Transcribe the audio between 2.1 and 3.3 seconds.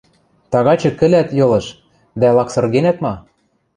дӓ лаксыргенӓт ма?